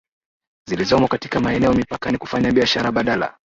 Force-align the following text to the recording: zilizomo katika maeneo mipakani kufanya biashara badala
zilizomo 0.69 1.07
katika 1.07 1.39
maeneo 1.39 1.73
mipakani 1.73 2.17
kufanya 2.17 2.51
biashara 2.51 2.91
badala 2.91 3.37